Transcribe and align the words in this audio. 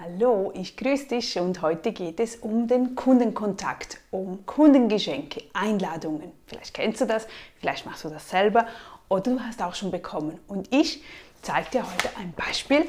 Hallo, 0.00 0.52
ich 0.54 0.76
grüße 0.76 1.08
dich 1.08 1.40
und 1.40 1.60
heute 1.60 1.90
geht 1.90 2.20
es 2.20 2.36
um 2.36 2.68
den 2.68 2.94
Kundenkontakt, 2.94 3.98
um 4.12 4.46
Kundengeschenke, 4.46 5.42
Einladungen. 5.54 6.30
Vielleicht 6.46 6.72
kennst 6.72 7.00
du 7.00 7.04
das, 7.04 7.26
vielleicht 7.58 7.84
machst 7.84 8.04
du 8.04 8.08
das 8.08 8.30
selber 8.30 8.68
oder 9.08 9.22
du 9.22 9.40
hast 9.40 9.60
auch 9.60 9.74
schon 9.74 9.90
bekommen. 9.90 10.38
Und 10.46 10.72
ich 10.72 11.02
zeige 11.42 11.70
dir 11.70 11.82
heute 11.82 12.16
ein 12.16 12.32
Beispiel, 12.32 12.86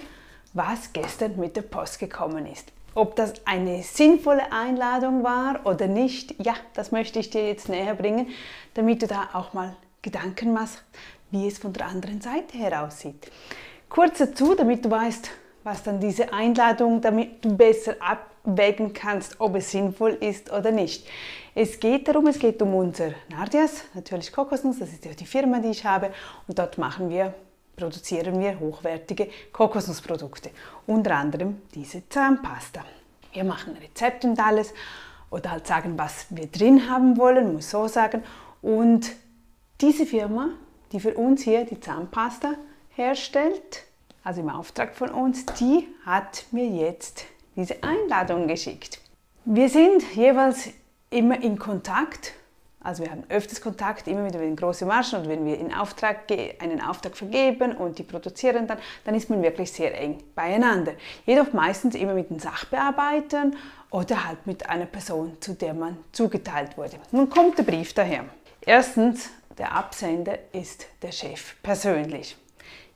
was 0.53 0.93
gestern 0.93 1.39
mit 1.39 1.55
der 1.55 1.63
Post 1.63 1.97
gekommen 1.97 2.45
ist. 2.45 2.71
Ob 2.93 3.15
das 3.15 3.33
eine 3.43 3.81
sinnvolle 3.81 4.51
Einladung 4.51 5.23
war 5.23 5.65
oder 5.65 5.87
nicht, 5.87 6.35
ja, 6.37 6.53
das 6.75 6.91
möchte 6.91 7.17
ich 7.17 7.31
dir 7.31 7.47
jetzt 7.47 7.69
näher 7.69 7.95
bringen, 7.95 8.27
damit 8.75 9.01
du 9.01 9.07
da 9.07 9.29
auch 9.33 9.53
mal 9.53 9.75
Gedanken 10.03 10.53
machst, 10.53 10.83
wie 11.31 11.47
es 11.47 11.57
von 11.57 11.73
der 11.73 11.87
anderen 11.87 12.21
Seite 12.21 12.55
her 12.55 12.83
aussieht. 12.85 13.31
Kurz 13.89 14.19
dazu, 14.19 14.53
damit 14.53 14.85
du 14.85 14.91
weißt, 14.91 15.31
was 15.63 15.83
dann 15.83 15.99
diese 15.99 16.31
Einladung, 16.33 17.01
damit 17.01 17.43
du 17.43 17.55
besser 17.55 17.95
abwägen 17.99 18.93
kannst, 18.93 19.39
ob 19.39 19.55
es 19.55 19.71
sinnvoll 19.71 20.17
ist 20.19 20.51
oder 20.51 20.71
nicht. 20.71 21.07
Es 21.55 21.79
geht 21.79 22.07
darum, 22.07 22.27
es 22.27 22.39
geht 22.39 22.61
um 22.61 22.73
unser 22.73 23.11
Nardias, 23.29 23.83
natürlich 23.93 24.31
Kokosnuss, 24.31 24.79
das 24.79 24.93
ist 24.93 25.05
ja 25.05 25.13
die 25.13 25.25
Firma, 25.25 25.59
die 25.59 25.69
ich 25.69 25.83
habe 25.83 26.11
und 26.47 26.57
dort 26.57 26.77
machen 26.77 27.09
wir, 27.09 27.33
produzieren 27.75 28.39
wir 28.39 28.59
hochwertige 28.59 29.29
Kokosnussprodukte, 29.51 30.51
unter 30.87 31.15
anderem 31.15 31.61
diese 31.73 32.07
Zahnpasta. 32.07 32.85
Wir 33.33 33.43
machen 33.43 33.75
Rezepte 33.75 34.27
und 34.27 34.39
alles 34.39 34.73
oder 35.29 35.51
halt 35.51 35.67
sagen, 35.67 35.97
was 35.97 36.27
wir 36.29 36.47
drin 36.47 36.89
haben 36.89 37.17
wollen, 37.17 37.53
muss 37.53 37.69
so 37.69 37.87
sagen 37.87 38.23
und 38.61 39.11
diese 39.81 40.05
Firma, 40.05 40.49
die 40.91 40.99
für 40.99 41.13
uns 41.13 41.43
hier 41.43 41.65
die 41.65 41.79
Zahnpasta 41.79 42.53
herstellt, 42.95 43.85
also 44.29 44.41
im 44.41 44.49
Auftrag 44.49 44.93
von 44.93 45.09
uns, 45.09 45.43
die 45.59 45.87
hat 46.05 46.45
mir 46.51 46.67
jetzt 46.67 47.25
diese 47.55 47.81
Einladung 47.81 48.47
geschickt. 48.47 48.99
Wir 49.43 49.69
sind 49.69 50.03
jeweils 50.13 50.69
immer 51.09 51.41
in 51.41 51.57
Kontakt, 51.57 52.33
also 52.79 53.01
wir 53.03 53.09
haben 53.09 53.23
öfters 53.29 53.59
Kontakt, 53.59 54.07
immer 54.07 54.23
wieder 54.23 54.37
mit 54.37 54.55
großen 54.55 54.87
Margen 54.87 55.15
und 55.15 55.29
wenn 55.29 55.47
wir 55.47 55.57
in 55.57 55.73
Auftrag 55.73 56.31
einen 56.59 56.79
Auftrag 56.79 57.17
vergeben 57.17 57.75
und 57.75 57.97
die 57.97 58.03
produzieren 58.03 58.67
dann, 58.67 58.77
dann 59.03 59.15
ist 59.15 59.31
man 59.31 59.41
wirklich 59.41 59.71
sehr 59.71 59.99
eng 59.99 60.21
beieinander. 60.35 60.91
Jedoch 61.25 61.51
meistens 61.51 61.95
immer 61.95 62.13
mit 62.13 62.29
den 62.29 62.37
Sachbearbeitern 62.37 63.55
oder 63.89 64.27
halt 64.27 64.45
mit 64.45 64.69
einer 64.69 64.85
Person, 64.85 65.37
zu 65.39 65.55
der 65.55 65.73
man 65.73 65.97
zugeteilt 66.11 66.77
wurde. 66.77 66.97
Nun 67.11 67.31
kommt 67.31 67.57
der 67.57 67.63
Brief 67.63 67.95
daher. 67.95 68.25
Erstens, 68.63 69.31
der 69.57 69.73
Absender 69.73 70.37
ist 70.53 70.85
der 71.01 71.11
Chef 71.11 71.55
persönlich 71.63 72.37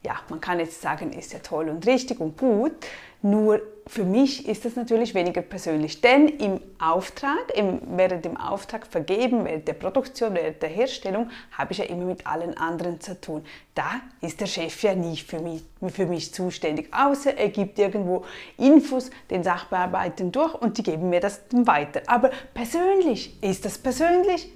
ja, 0.05 0.15
man 0.29 0.41
kann 0.41 0.59
jetzt 0.59 0.81
sagen, 0.81 1.13
ist 1.13 1.33
ja 1.33 1.39
toll 1.39 1.69
und 1.69 1.85
richtig 1.87 2.19
und 2.19 2.37
gut, 2.37 2.73
nur 3.21 3.61
für 3.87 4.03
mich 4.03 4.49
ist 4.49 4.65
das 4.65 4.75
natürlich 4.75 5.13
weniger 5.13 5.41
persönlich, 5.41 6.01
denn 6.01 6.27
im 6.27 6.59
Auftrag, 6.77 7.55
im, 7.55 7.79
während 7.95 8.25
dem 8.25 8.35
Auftrag 8.35 8.85
vergeben, 8.85 9.45
während 9.45 9.65
der 9.65 9.73
Produktion, 9.73 10.33
während 10.33 10.61
der 10.61 10.67
Herstellung, 10.67 11.29
habe 11.57 11.71
ich 11.71 11.77
ja 11.77 11.85
immer 11.85 12.03
mit 12.03 12.27
allen 12.27 12.57
anderen 12.57 12.99
zu 12.99 13.19
tun. 13.19 13.45
Da 13.75 14.01
ist 14.19 14.41
der 14.41 14.47
Chef 14.47 14.83
ja 14.83 14.93
nicht 14.93 15.25
für 15.25 15.39
mich, 15.39 15.63
für 15.87 16.05
mich 16.05 16.33
zuständig, 16.33 16.93
außer 16.93 17.37
er 17.37 17.49
gibt 17.49 17.79
irgendwo 17.79 18.25
Infos 18.57 19.09
den 19.29 19.43
Sachbearbeitern 19.43 20.33
durch 20.33 20.53
und 20.55 20.77
die 20.77 20.83
geben 20.83 21.09
mir 21.09 21.21
das 21.21 21.41
weiter. 21.51 22.01
Aber 22.07 22.29
persönlich, 22.53 23.41
ist 23.41 23.63
das 23.63 23.77
persönlich? 23.77 24.51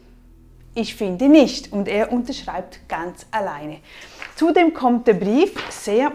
Ich 0.75 0.95
finde 0.95 1.27
nicht 1.27 1.71
und 1.71 1.87
er 1.87 2.11
unterschreibt 2.11 2.87
ganz 2.87 3.25
alleine. 3.31 3.79
Zudem 4.37 4.71
kommt 4.71 5.07
der 5.07 5.15
Brief 5.15 5.55
sehr, 5.71 6.11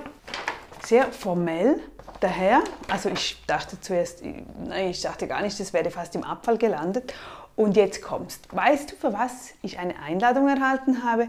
sehr 0.84 1.10
formell 1.10 1.80
daher. 2.20 2.62
Also 2.88 3.08
ich 3.08 3.42
dachte 3.48 3.80
zuerst, 3.80 4.22
ich 4.22 5.02
dachte 5.02 5.26
gar 5.26 5.42
nicht, 5.42 5.58
das 5.58 5.72
wäre 5.72 5.90
fast 5.90 6.14
im 6.14 6.22
Abfall 6.22 6.56
gelandet. 6.56 7.12
Und 7.56 7.76
jetzt 7.76 8.00
kommst. 8.00 8.46
Weißt 8.54 8.92
du, 8.92 8.94
für 8.94 9.12
was 9.12 9.50
ich 9.62 9.80
eine 9.80 9.98
Einladung 9.98 10.48
erhalten 10.48 11.02
habe? 11.02 11.28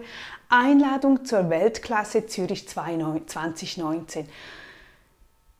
Einladung 0.49 1.25
zur 1.25 1.49
Weltklasse 1.49 2.27
Zürich 2.27 2.69
2019. 2.69 4.29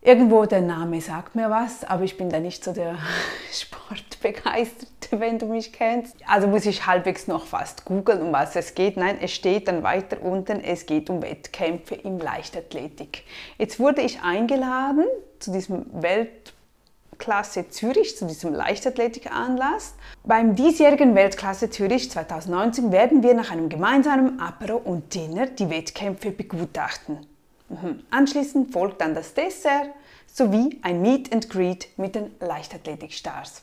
Irgendwo 0.02 0.46
der 0.46 0.62
Name 0.62 1.02
sagt 1.02 1.34
mir 1.34 1.50
was, 1.50 1.84
aber 1.84 2.04
ich 2.04 2.16
bin 2.16 2.30
da 2.30 2.40
nicht 2.40 2.64
so 2.64 2.74
der 2.74 3.00
Sportbegeisterte, 3.52 4.93
wenn 5.20 5.40
du 5.40 5.46
mich 5.46 5.74
kennst. 5.74 6.16
Also 6.28 6.48
muss 6.48 6.66
ich 6.66 6.86
halbwegs 6.86 7.28
noch 7.28 7.46
fast 7.46 7.86
googeln, 7.86 8.22
um 8.22 8.34
was 8.34 8.56
es 8.56 8.76
geht. 8.76 8.98
Nein, 8.98 9.18
es 9.22 9.32
steht 9.32 9.68
dann 9.68 9.84
weiter 9.84 10.22
unten, 10.22 10.64
es 10.64 10.86
geht 10.86 11.10
um 11.10 11.22
Wettkämpfe 11.22 11.96
im 11.96 12.20
Leichtathletik. 12.20 13.24
Jetzt 13.58 13.80
wurde 13.80 14.02
ich 14.02 14.22
eingeladen 14.22 15.06
zu 15.40 15.52
diesem 15.52 15.86
Weltklasse 15.94 17.70
Zürich, 17.70 18.18
zu 18.18 18.26
diesem 18.26 18.54
Leichtathletikanlass. 18.54 19.96
Beim 20.24 20.56
diesjährigen 20.56 21.16
Weltklasse 21.16 21.70
Zürich 21.70 22.10
2019 22.10 22.92
werden 22.92 23.24
wir 23.24 23.34
nach 23.34 23.52
einem 23.52 23.70
gemeinsamen 23.70 24.40
Apero 24.40 24.78
und 24.78 25.14
Dinner 25.14 25.48
die 25.48 25.70
Wettkämpfe 25.70 26.32
begutachten. 26.32 27.26
Mhm. 27.70 28.04
Anschließend 28.12 28.72
folgt 28.72 29.02
dann 29.02 29.16
das 29.16 29.34
Dessert 29.34 29.90
sowie 30.28 30.80
ein 30.82 31.02
Meet 31.02 31.32
and 31.32 31.50
Greet 31.50 31.90
mit 31.98 32.16
den 32.16 32.32
Leichtathletikstars. 32.40 33.62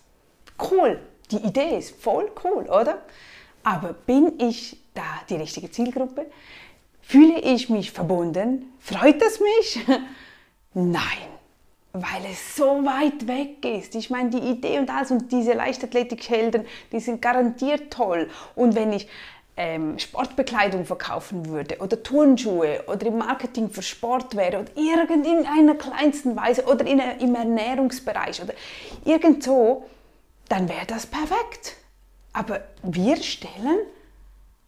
Cool, 0.58 1.00
die 1.30 1.38
Idee 1.38 1.78
ist 1.78 2.00
voll 2.02 2.30
cool, 2.44 2.64
oder? 2.64 2.98
Aber 3.62 3.92
bin 3.92 4.32
ich 4.38 4.78
da 4.94 5.02
die 5.28 5.36
richtige 5.36 5.70
Zielgruppe? 5.70 6.26
Fühle 7.02 7.40
ich 7.40 7.68
mich 7.68 7.90
verbunden? 7.90 8.72
Freut 8.80 9.20
es 9.22 9.40
mich? 9.40 9.86
Nein, 10.74 11.02
weil 11.92 12.24
es 12.30 12.56
so 12.56 12.84
weit 12.84 13.26
weg 13.26 13.64
ist. 13.64 13.94
Ich 13.94 14.10
meine, 14.10 14.30
die 14.30 14.38
Idee 14.38 14.78
und 14.78 14.90
alles 14.90 15.10
und 15.10 15.32
diese 15.32 15.52
Leichtathletikhelden, 15.52 16.64
die 16.92 17.00
sind 17.00 17.20
garantiert 17.20 17.92
toll. 17.92 18.30
Und 18.54 18.76
wenn 18.76 18.92
ich 18.92 19.08
ähm, 19.56 19.98
Sportbekleidung 19.98 20.86
verkaufen 20.86 21.46
würde 21.46 21.78
oder 21.78 22.02
Turnschuhe 22.02 22.84
oder 22.86 23.06
im 23.06 23.18
Marketing 23.18 23.68
für 23.68 23.82
Sport 23.82 24.36
wäre 24.36 24.60
oder 24.60 24.70
irgend 24.76 25.26
in 25.26 25.46
einer 25.46 25.74
kleinsten 25.74 26.36
Weise 26.36 26.64
oder 26.64 26.86
in, 26.86 27.00
im 27.18 27.34
Ernährungsbereich 27.34 28.42
oder 28.42 28.54
irgend 29.04 29.42
so, 29.42 29.84
dann 30.50 30.68
wäre 30.68 30.84
das 30.86 31.06
perfekt. 31.06 31.76
Aber 32.34 32.60
wir 32.82 33.16
stellen 33.22 33.78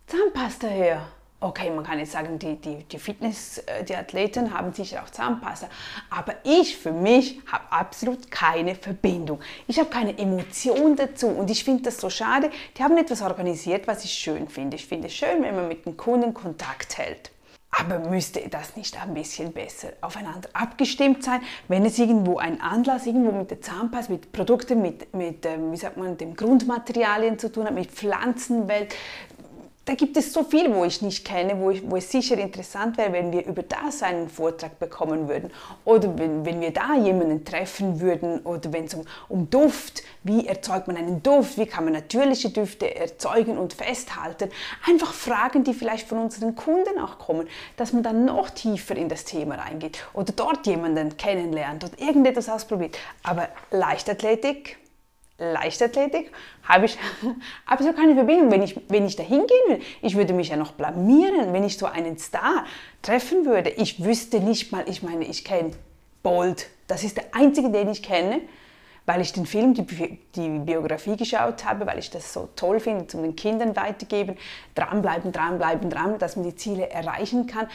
Zahnpasta 0.07 0.69
her 0.69 1.07
okay, 1.43 1.71
man 1.71 1.85
kann 1.85 1.99
jetzt 1.99 2.13
sagen, 2.13 2.39
die, 2.39 2.57
die, 2.57 2.85
die 2.85 2.99
Fitness, 2.99 3.59
äh, 3.59 3.85
die 3.85 3.97
Athleten 3.97 4.55
haben 4.55 4.73
sicher 4.73 5.03
auch 5.03 5.11
Zahnpasta, 5.11 5.69
aber 6.09 6.37
ich 6.45 6.77
für 6.77 6.93
mich 6.93 7.41
habe 7.51 7.65
absolut 7.71 8.31
keine 8.31 8.75
Verbindung. 8.75 9.41
Ich 9.67 9.79
habe 9.79 9.91
keine 9.91 10.17
Emotion 10.17 10.97
dazu 10.97 11.29
und 11.29 11.51
ich 11.51 11.65
finde 11.65 11.85
das 11.85 11.99
so 11.99 12.09
schade. 12.09 12.51
Die 12.77 12.83
haben 12.83 12.97
etwas 12.97 13.23
organisiert, 13.23 13.87
was 13.87 14.05
ich 14.05 14.13
schön 14.13 14.49
finde. 14.49 14.77
Ich 14.77 14.87
finde 14.87 15.09
es 15.09 15.15
schön, 15.15 15.43
wenn 15.43 15.57
man 15.57 15.69
mit 15.69 15.85
den 15.85 15.97
Kunden 15.97 16.33
Kontakt 16.33 16.99
hält. 16.99 17.31
Aber 17.75 18.01
müsste 18.11 18.47
das 18.51 18.77
nicht 18.77 19.01
ein 19.01 19.15
bisschen 19.15 19.53
besser 19.53 19.89
aufeinander 20.03 20.49
abgestimmt 20.53 21.25
sein, 21.25 21.41
wenn 21.69 21.87
es 21.87 21.99
irgendwo 21.99 22.37
ein 22.37 22.61
Anlass 22.61 23.07
irgendwo 23.07 23.33
mit 23.33 23.51
der 23.51 23.63
Zahnpasta, 23.63 24.13
mit 24.13 24.31
Produkten, 24.31 24.83
mit, 24.83 25.15
mit 25.15 25.47
ähm, 25.47 25.73
wie 25.73 25.79
sagt 25.79 25.97
man, 25.97 26.19
dem 26.19 26.37
Grundmaterialien 26.37 27.39
zu 27.39 27.51
tun 27.51 27.65
hat, 27.65 27.75
mit 27.75 27.91
Pflanzenwelt, 27.91 28.95
da 29.85 29.95
gibt 29.95 30.17
es 30.17 30.33
so 30.33 30.45
viel, 30.45 30.73
wo 30.73 30.85
ich 30.85 31.03
nicht 31.03 31.25
kenne, 31.25 31.59
wo, 31.59 31.71
ich, 31.71 31.83
wo 31.85 31.97
es 31.97 32.09
sicher 32.09 32.39
interessant 32.39 32.97
wäre, 32.99 33.13
wenn 33.13 33.33
wir 33.33 33.45
über 33.45 33.65
das 33.65 34.05
einen 34.05 34.29
Vortrag 34.29 34.79
bekommen 34.79 35.29
würden 35.29 35.51
oder 35.85 36.17
wenn, 36.17 36.45
wenn 36.45 36.61
wir 36.61 36.71
da 36.73 36.95
jemanden 36.95 37.45
treffen 37.45 38.01
würden 38.01 38.39
oder 38.41 38.73
wenn 38.73 38.85
es 38.85 38.95
um, 38.95 39.05
um 39.29 39.51
Duft, 39.51 40.05
wie 40.23 40.47
erzeugt 40.47 40.87
man 40.87 40.97
einen 40.97 41.21
Duft, 41.25 41.59
wie 41.59 41.67
kann 41.67 41.85
man 41.85 41.95
natürliche 41.95 42.51
Düfte 42.51 42.95
erzeugen 42.95 43.59
und 43.59 43.73
festhalten. 43.73 44.51
Einfach 44.87 45.13
Fragen, 45.13 45.65
die 45.65 45.75
vielleicht 45.75 46.07
von 46.07 46.19
unseren 46.19 46.55
Kunden 46.55 47.01
auch 47.01 47.19
kommen, 47.19 47.49
dass 47.77 47.93
man 47.93 48.05
dann 48.05 48.25
noch 48.25 48.51
tiefer 48.51 48.95
in 48.95 49.09
das 49.09 49.25
Thema 49.25 49.57
reingeht 49.57 49.99
oder 50.15 50.33
dort 50.33 50.65
jemanden 50.69 51.17
kennenlernt 51.17 51.83
oder 51.83 51.99
irgendetwas 51.99 52.49
ausprobiert. 52.49 52.97
Aber 53.25 53.49
Leichtathletik, 53.73 54.79
Leichtathletik 55.43 56.31
habe 56.63 56.87
ich 56.87 56.99
absolut 57.67 57.97
keine 57.97 58.15
Verbindung. 58.15 58.51
Wenn 58.51 58.63
ich, 58.63 58.81
wenn 58.89 59.07
ich 59.07 59.17
da 59.17 59.23
hingehen 59.23 59.49
will, 59.69 59.81
ich 60.01 60.17
würde 60.17 60.33
mich 60.33 60.51
ja 60.51 60.57
noch 60.57 60.73
blamieren, 60.73 61.53
wenn 61.53 61.65
ich 61.65 61.77
so 61.79 61.87
einen 61.87 62.19
Star 62.19 62.65
treffen 63.03 63.45
würde. 63.45 63.71
Ich 63.71 64.05
wüsste 64.05 64.41
nicht 64.41 64.73
mal, 64.73 64.89
ich 64.89 65.03
meine, 65.03 65.25
ich 65.25 65.45
kenne 65.45 65.73
Bolt. 66.23 66.69
Das 66.87 67.03
ist 67.05 67.17
der 67.17 67.35
einzige, 67.35 67.71
den 67.71 67.89
ich 67.89 68.03
kenne, 68.03 68.41
weil 69.07 69.21
ich 69.21 69.33
den 69.33 69.47
Film, 69.47 69.75
die, 69.75 69.85
die 70.37 70.59
Biografie 70.61 71.17
geschaut 71.17 71.65
habe, 71.65 71.87
weil 71.87 71.99
ich 71.99 72.11
das 72.11 72.33
so 72.33 72.49
toll 72.55 72.79
finde, 72.79 73.09
zum 73.09 73.23
den 73.23 73.35
Kindern 73.35 73.75
weitergeben, 73.75 74.37
dranbleiben, 74.75 75.33
dranbleiben, 75.33 75.91
dran, 75.91 76.19
dass 76.19 76.37
man 76.37 76.45
die 76.45 76.55
Ziele 76.55 76.89
erreichen 76.91 77.47
kann. 77.47 77.67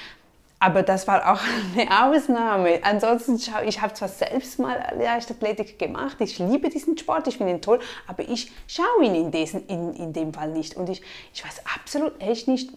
Aber 0.59 0.81
das 0.81 1.07
war 1.07 1.31
auch 1.31 1.41
eine 1.77 2.05
Ausnahme. 2.05 2.79
Ansonsten, 2.83 3.39
schau, 3.39 3.61
ich 3.65 3.81
habe 3.81 3.93
zwar 3.93 4.09
selbst 4.09 4.59
mal 4.59 4.93
Leichtathletik 4.97 5.77
gemacht, 5.77 6.17
ich 6.19 6.39
liebe 6.39 6.69
diesen 6.69 6.97
Sport, 6.97 7.27
ich 7.27 7.37
finde 7.37 7.53
ihn 7.53 7.61
toll, 7.61 7.79
aber 8.07 8.27
ich 8.27 8.51
schaue 8.67 9.05
ihn 9.05 9.15
in, 9.15 9.31
diesen, 9.31 9.67
in, 9.67 9.93
in 9.93 10.13
dem 10.13 10.33
Fall 10.33 10.49
nicht. 10.49 10.75
Und 10.75 10.89
ich, 10.89 11.01
ich 11.33 11.45
weiß 11.45 11.61
absolut 11.75 12.19
echt 12.21 12.47
nicht, 12.47 12.71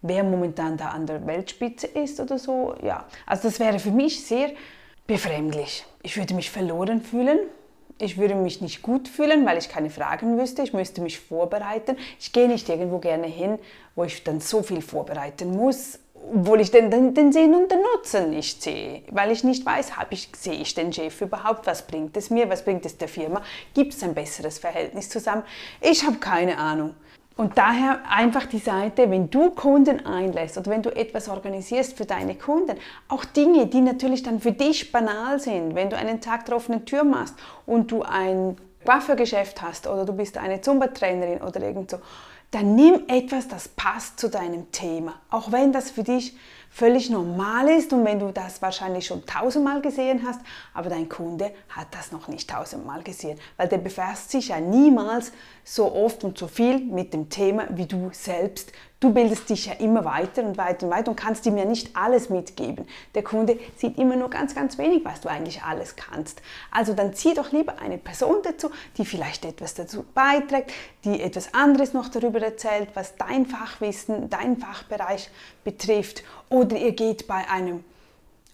wer 0.00 0.24
momentan 0.24 0.76
da 0.76 0.88
an 0.88 1.06
der 1.06 1.26
Weltspitze 1.26 1.86
ist 1.86 2.18
oder 2.20 2.38
so. 2.38 2.74
Ja, 2.82 3.06
also 3.26 3.44
das 3.44 3.60
wäre 3.60 3.78
für 3.78 3.90
mich 3.90 4.24
sehr 4.24 4.50
befremdlich. 5.06 5.84
Ich 6.02 6.16
würde 6.16 6.34
mich 6.34 6.50
verloren 6.50 7.02
fühlen. 7.02 7.38
Ich 7.98 8.18
würde 8.18 8.34
mich 8.34 8.60
nicht 8.60 8.82
gut 8.82 9.06
fühlen, 9.06 9.46
weil 9.46 9.58
ich 9.58 9.68
keine 9.68 9.90
Fragen 9.90 10.38
wüsste. 10.38 10.62
Ich 10.62 10.72
müsste 10.72 11.02
mich 11.02 11.20
vorbereiten. 11.20 11.96
Ich 12.18 12.32
gehe 12.32 12.48
nicht 12.48 12.68
irgendwo 12.68 12.98
gerne 12.98 13.28
hin, 13.28 13.58
wo 13.94 14.02
ich 14.04 14.24
dann 14.24 14.40
so 14.40 14.62
viel 14.62 14.82
vorbereiten 14.82 15.52
muss, 15.52 16.00
obwohl 16.30 16.60
ich 16.60 16.70
den, 16.70 16.90
den, 16.90 17.14
den 17.14 17.32
Sinn 17.32 17.54
und 17.54 17.70
den 17.70 17.80
Nutzen 17.94 18.30
nicht 18.30 18.62
sehe, 18.62 19.02
weil 19.10 19.30
ich 19.30 19.44
nicht 19.44 19.64
weiß, 19.64 19.96
habe 19.96 20.14
ich, 20.14 20.28
sehe 20.36 20.54
ich 20.54 20.74
den 20.74 20.92
Chef 20.92 21.20
überhaupt, 21.20 21.66
was 21.66 21.86
bringt 21.86 22.16
es 22.16 22.30
mir, 22.30 22.48
was 22.48 22.64
bringt 22.64 22.86
es 22.86 22.96
der 22.96 23.08
Firma, 23.08 23.42
gibt 23.74 23.94
es 23.94 24.02
ein 24.02 24.14
besseres 24.14 24.58
Verhältnis 24.58 25.08
zusammen? 25.08 25.42
Ich 25.80 26.06
habe 26.06 26.16
keine 26.18 26.58
Ahnung. 26.58 26.94
Und 27.36 27.56
daher 27.56 28.00
einfach 28.08 28.44
die 28.44 28.58
Seite, 28.58 29.10
wenn 29.10 29.30
du 29.30 29.50
Kunden 29.50 30.04
einlässt 30.04 30.58
oder 30.58 30.70
wenn 30.70 30.82
du 30.82 30.94
etwas 30.94 31.28
organisierst 31.30 31.96
für 31.96 32.04
deine 32.04 32.34
Kunden, 32.34 32.76
auch 33.08 33.24
Dinge, 33.24 33.66
die 33.66 33.80
natürlich 33.80 34.22
dann 34.22 34.38
für 34.38 34.52
dich 34.52 34.92
banal 34.92 35.40
sind, 35.40 35.74
wenn 35.74 35.88
du 35.88 35.96
einen 35.96 36.20
Tag 36.20 36.44
der 36.44 36.56
offenen 36.56 36.84
Tür 36.84 37.04
machst 37.04 37.34
und 37.64 37.90
du 37.90 38.02
ein 38.02 38.58
Waffengeschäft 38.84 39.62
hast 39.62 39.86
oder 39.86 40.04
du 40.04 40.12
bist 40.12 40.38
eine 40.38 40.60
Zumba-Trainerin 40.60 41.42
oder 41.42 41.60
irgend 41.60 41.90
so, 41.90 41.98
dann 42.50 42.74
nimm 42.74 43.04
etwas, 43.08 43.48
das 43.48 43.68
passt 43.68 44.20
zu 44.20 44.28
deinem 44.28 44.70
Thema. 44.72 45.14
Auch 45.30 45.52
wenn 45.52 45.72
das 45.72 45.90
für 45.90 46.02
dich 46.02 46.36
völlig 46.70 47.10
normal 47.10 47.68
ist 47.68 47.92
und 47.92 48.04
wenn 48.04 48.18
du 48.18 48.30
das 48.30 48.60
wahrscheinlich 48.60 49.06
schon 49.06 49.24
tausendmal 49.26 49.80
gesehen 49.80 50.22
hast, 50.26 50.40
aber 50.74 50.90
dein 50.90 51.08
Kunde 51.08 51.52
hat 51.68 51.88
das 51.92 52.12
noch 52.12 52.28
nicht 52.28 52.48
tausendmal 52.48 53.02
gesehen, 53.02 53.38
weil 53.56 53.68
der 53.68 53.78
befasst 53.78 54.30
sich 54.30 54.48
ja 54.48 54.60
niemals 54.60 55.32
so 55.64 55.94
oft 55.94 56.24
und 56.24 56.36
so 56.38 56.46
viel 56.46 56.78
mit 56.78 57.12
dem 57.14 57.28
Thema 57.28 57.66
wie 57.70 57.86
du 57.86 58.10
selbst. 58.12 58.72
Du 59.02 59.12
bildest 59.12 59.50
dich 59.50 59.66
ja 59.66 59.72
immer 59.72 60.04
weiter 60.04 60.44
und 60.44 60.56
weiter 60.56 60.86
und 60.86 60.92
weiter 60.92 61.10
und 61.10 61.16
kannst 61.16 61.44
ihm 61.46 61.56
ja 61.58 61.64
nicht 61.64 61.96
alles 61.96 62.30
mitgeben. 62.30 62.86
Der 63.16 63.24
Kunde 63.24 63.58
sieht 63.74 63.98
immer 63.98 64.14
nur 64.14 64.30
ganz, 64.30 64.54
ganz 64.54 64.78
wenig, 64.78 65.04
was 65.04 65.20
du 65.20 65.28
eigentlich 65.28 65.64
alles 65.64 65.96
kannst. 65.96 66.40
Also 66.70 66.94
dann 66.94 67.12
zieh 67.12 67.34
doch 67.34 67.50
lieber 67.50 67.80
eine 67.80 67.98
Person 67.98 68.36
dazu, 68.44 68.70
die 68.96 69.04
vielleicht 69.04 69.44
etwas 69.44 69.74
dazu 69.74 70.04
beiträgt, 70.14 70.72
die 71.04 71.20
etwas 71.20 71.52
anderes 71.52 71.94
noch 71.94 72.10
darüber 72.10 72.40
erzählt, 72.40 72.90
was 72.94 73.16
dein 73.16 73.46
Fachwissen, 73.46 74.30
dein 74.30 74.56
Fachbereich 74.56 75.30
betrifft. 75.64 76.22
Oder 76.48 76.76
ihr 76.76 76.92
geht 76.92 77.26
bei 77.26 77.50
einem, 77.50 77.82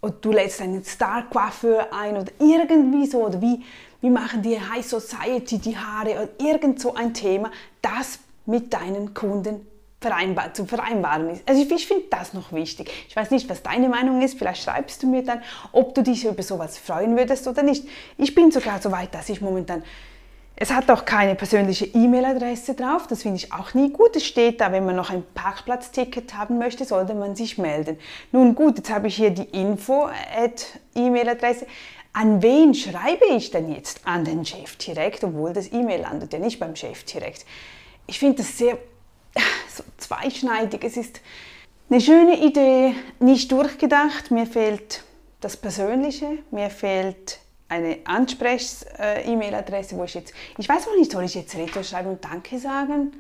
oder 0.01 0.15
du 0.19 0.33
lädst 0.33 0.63
einen 0.63 0.83
Star-Coiffeur 0.83 1.93
ein 1.93 2.17
oder 2.17 2.33
irgendwie 2.39 3.05
so, 3.05 3.27
oder 3.27 3.43
wie, 3.43 3.63
wie 4.01 4.09
machen 4.09 4.41
die 4.41 4.59
High 4.59 4.87
Society 4.87 5.59
die 5.59 5.77
Haare, 5.77 6.13
oder 6.13 6.29
irgend 6.39 6.81
so 6.81 6.95
ein 6.95 7.13
Thema, 7.13 7.51
das 7.83 8.19
mit 8.47 8.73
deinen 8.73 9.13
Kunden 9.13 9.67
vereinbar, 10.01 10.55
zu 10.55 10.65
vereinbaren 10.65 11.31
ist. 11.31 11.49
Also 11.49 11.63
ich, 11.63 11.71
ich 11.71 11.87
finde 11.87 12.05
das 12.11 12.33
noch 12.33 12.53
wichtig. 12.53 12.91
Ich 13.09 13.17
weiß 13.17 13.31
nicht, 13.31 13.49
was 13.49 13.63
deine 13.63 13.89
Meinung 13.89 14.23
ist. 14.23 14.39
Vielleicht 14.39 14.63
schreibst 14.63 15.03
du 15.03 15.09
mir 15.09 15.25
dann, 15.25 15.43
ob 15.73 15.95
du 15.95 16.03
dich 16.03 16.25
über 16.25 16.43
sowas 16.43 16.79
freuen 16.79 17.17
würdest 17.17 17.49
oder 17.49 17.63
nicht. 17.63 17.87
Ich 18.17 18.35
bin 18.35 18.51
sogar 18.51 18.81
so 18.81 18.93
weit, 18.93 19.15
dass 19.15 19.29
ich 19.29 19.41
momentan 19.41 19.83
es 20.61 20.73
hat 20.73 20.91
auch 20.91 21.05
keine 21.05 21.37
persönliche 21.37 21.85
E-Mail-Adresse 21.85 22.75
drauf, 22.75 23.07
das 23.07 23.23
finde 23.23 23.37
ich 23.37 23.53
auch 23.53 23.75
nie 23.75 23.93
gut. 23.93 24.17
Es 24.17 24.27
steht 24.27 24.61
da, 24.61 24.73
wenn 24.73 24.85
man 24.85 24.97
noch 24.97 25.11
ein 25.11 25.23
Parkplatzticket 25.33 26.35
haben 26.35 26.59
möchte, 26.59 26.85
sollte 26.85 27.15
man 27.15 27.37
sich 27.37 27.59
melden. 27.59 27.97
Nun 28.33 28.57
gut, 28.57 28.79
jetzt 28.79 28.91
habe 28.91 29.07
ich 29.07 29.15
hier 29.15 29.31
die 29.31 29.45
Info-E-Mail-Adresse. 29.45 31.65
An 32.13 32.43
wen 32.43 32.75
schreibe 32.75 33.27
ich 33.37 33.53
denn 33.53 33.73
jetzt? 33.73 34.01
An 34.05 34.25
den 34.25 34.45
Chef 34.45 34.75
direkt, 34.79 35.23
obwohl 35.23 35.53
das 35.53 35.73
E-Mail 35.73 36.01
landet 36.01 36.33
ja 36.33 36.41
nicht 36.41 36.59
beim 36.59 36.75
Chef 36.75 37.05
direkt. 37.05 37.47
Ich 38.09 38.19
finde 38.19 38.39
das 38.39 38.59
sehr 38.59 38.79
so 39.75 39.85
zweischneidig. 39.97 40.85
Es 40.85 40.97
ist 40.97 41.21
eine 41.91 42.01
schöne 42.01 42.39
Idee, 42.45 42.95
nicht 43.19 43.51
durchgedacht. 43.53 44.31
Mir 44.31 44.47
fehlt 44.47 45.03
das 45.41 45.57
Persönliche, 45.57 46.39
mir 46.51 46.71
fehlt 46.71 47.39
eine 47.69 47.99
Ansprech-E-Mail-Adresse, 48.05 49.97
wo 49.97 50.05
ich 50.05 50.15
jetzt, 50.15 50.33
ich 50.57 50.69
weiß 50.69 50.89
auch 50.89 50.97
nicht, 50.97 51.13
soll 51.13 51.25
ich 51.25 51.35
jetzt 51.35 51.55
Retro 51.55 51.83
schreiben 51.83 52.11
und 52.11 52.25
Danke 52.25 52.59
sagen? 52.59 53.13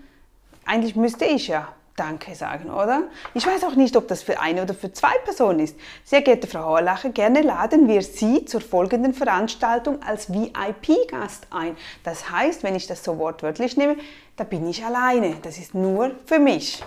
Eigentlich 0.64 0.96
müsste 0.96 1.24
ich 1.26 1.48
ja 1.48 1.74
Danke 1.98 2.34
sagen, 2.34 2.70
oder? 2.70 3.04
Ich 3.34 3.46
weiß 3.46 3.64
auch 3.64 3.74
nicht, 3.74 3.96
ob 3.96 4.06
das 4.06 4.22
für 4.22 4.40
eine 4.40 4.62
oder 4.62 4.74
für 4.74 4.92
zwei 4.92 5.12
Personen 5.24 5.60
ist. 5.60 5.76
Sehr 6.04 6.22
geehrte 6.22 6.46
Frau 6.46 6.64
Horlacher, 6.64 7.10
gerne 7.10 7.42
laden 7.42 7.88
wir 7.88 8.02
Sie 8.02 8.44
zur 8.44 8.60
folgenden 8.60 9.14
Veranstaltung 9.14 10.02
als 10.02 10.32
VIP-Gast 10.32 11.48
ein. 11.50 11.76
Das 12.04 12.30
heißt, 12.30 12.62
wenn 12.62 12.76
ich 12.76 12.86
das 12.86 13.02
so 13.02 13.18
wortwörtlich 13.18 13.76
nehme, 13.76 13.96
da 14.36 14.44
bin 14.44 14.68
ich 14.68 14.84
alleine. 14.84 15.36
Das 15.42 15.58
ist 15.58 15.74
nur 15.74 16.12
für 16.26 16.38
mich 16.38 16.82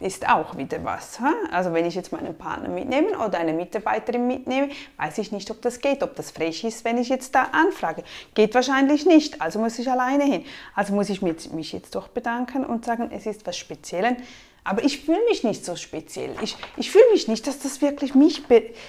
ist 0.00 0.28
auch 0.28 0.56
wieder 0.56 0.82
was. 0.82 1.18
Also 1.50 1.72
wenn 1.72 1.84
ich 1.84 1.94
jetzt 1.94 2.12
meinen 2.12 2.36
Partner 2.36 2.68
mitnehme 2.68 3.18
oder 3.18 3.38
eine 3.38 3.52
Mitarbeiterin 3.52 4.26
mitnehme, 4.26 4.70
weiß 4.96 5.18
ich 5.18 5.30
nicht, 5.30 5.50
ob 5.50 5.60
das 5.62 5.80
geht, 5.80 6.02
ob 6.02 6.16
das 6.16 6.30
frech 6.30 6.64
ist, 6.64 6.84
wenn 6.84 6.98
ich 6.98 7.08
jetzt 7.08 7.34
da 7.34 7.48
anfrage. 7.52 8.02
Geht 8.34 8.54
wahrscheinlich 8.54 9.06
nicht, 9.06 9.40
also 9.40 9.58
muss 9.58 9.78
ich 9.78 9.90
alleine 9.90 10.24
hin. 10.24 10.44
Also 10.74 10.94
muss 10.94 11.10
ich 11.10 11.22
mich 11.22 11.72
jetzt 11.72 11.94
doch 11.94 12.08
bedanken 12.08 12.64
und 12.64 12.84
sagen, 12.84 13.10
es 13.12 13.26
ist 13.26 13.46
was 13.46 13.56
Spezielles. 13.56 14.16
Aber 14.62 14.84
ich 14.84 15.00
fühle 15.00 15.20
mich 15.28 15.42
nicht 15.42 15.64
so 15.64 15.74
speziell. 15.74 16.34
Ich, 16.42 16.56
ich 16.76 16.90
fühle 16.90 17.10
mich 17.12 17.28
nicht, 17.28 17.46
dass 17.46 17.60
das 17.60 17.80
wirklich 17.80 18.14
mich... 18.14 18.42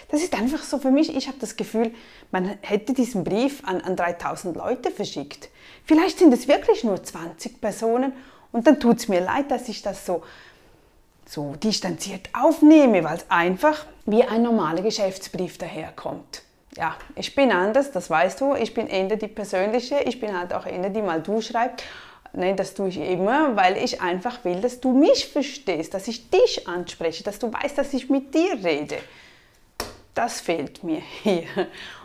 das 0.09 0.21
ist 0.21 0.33
einfach 0.37 0.63
so 0.63 0.77
für 0.79 0.91
mich, 0.91 1.15
ich 1.15 1.27
habe 1.27 1.37
das 1.39 1.55
Gefühl, 1.55 1.93
man 2.31 2.57
hätte 2.61 2.93
diesen 2.93 3.23
Brief 3.23 3.63
an, 3.65 3.79
an 3.81 3.95
3000 3.95 4.55
Leute 4.55 4.91
verschickt. 4.91 5.49
Vielleicht 5.85 6.19
sind 6.19 6.33
es 6.33 6.47
wirklich 6.47 6.83
nur 6.83 7.01
20 7.01 7.61
Personen 7.61 8.11
und 8.51 8.67
dann 8.67 8.79
tut 8.79 8.97
es 8.97 9.07
mir 9.07 9.21
leid, 9.21 9.49
dass 9.49 9.69
ich 9.69 9.81
das 9.81 10.05
so 10.05 10.23
so 11.31 11.55
distanziert 11.55 12.29
aufnehme, 12.33 13.05
weil 13.05 13.15
es 13.15 13.25
einfach 13.29 13.85
wie 14.05 14.23
ein 14.23 14.43
normaler 14.43 14.81
Geschäftsbrief 14.81 15.57
daherkommt. 15.57 16.41
Ja, 16.75 16.97
ich 17.15 17.33
bin 17.35 17.53
anders, 17.53 17.91
das 17.91 18.09
weißt 18.09 18.41
du. 18.41 18.55
Ich 18.55 18.73
bin 18.73 18.87
eher 18.87 19.15
die 19.15 19.27
persönliche, 19.27 19.99
ich 20.01 20.19
bin 20.19 20.37
halt 20.37 20.53
auch 20.53 20.65
eher 20.65 20.89
die 20.89 21.01
mal 21.01 21.21
du 21.21 21.39
schreibt. 21.41 21.83
Nein, 22.33 22.57
das 22.57 22.73
tue 22.73 22.89
ich 22.89 22.97
immer, 22.97 23.55
weil 23.55 23.77
ich 23.77 24.01
einfach 24.01 24.43
will, 24.43 24.59
dass 24.59 24.81
du 24.81 24.91
mich 24.91 25.27
verstehst, 25.27 25.93
dass 25.93 26.07
ich 26.09 26.29
dich 26.29 26.67
anspreche, 26.67 27.23
dass 27.23 27.39
du 27.39 27.51
weißt, 27.51 27.77
dass 27.77 27.93
ich 27.93 28.09
mit 28.09 28.33
dir 28.33 28.61
rede. 28.63 28.97
Das 30.13 30.41
fehlt 30.41 30.83
mir 30.83 31.01
hier. 31.23 31.43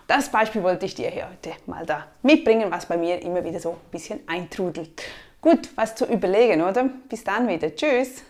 Das 0.07 0.29
Beispiel 0.29 0.63
wollte 0.63 0.87
ich 0.87 0.95
dir 0.95 1.11
hier 1.11 1.29
heute 1.29 1.57
mal 1.67 1.85
da 1.85 2.07
mitbringen, 2.23 2.71
was 2.71 2.87
bei 2.87 2.97
mir 2.97 3.21
immer 3.23 3.45
wieder 3.45 3.59
so 3.59 3.71
ein 3.71 3.91
bisschen 3.91 4.21
eintrudelt. 4.29 5.03
Gut, 5.41 5.69
was 5.75 5.97
zu 5.97 6.07
überlegen, 6.07 6.63
oder? 6.63 6.89
Bis 7.09 7.25
dann 7.25 7.49
wieder. 7.49 7.75
Tschüss. 7.75 8.23